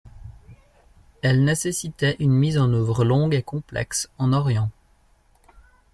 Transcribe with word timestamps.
Elle 1.21 1.43
nécessitait 1.43 2.15
une 2.17 2.31
mise 2.31 2.57
en 2.57 2.73
œuvre 2.73 3.05
longue 3.05 3.35
et 3.35 3.43
complexe 3.43 4.09
en 4.17 4.33
Orient. 4.33 4.71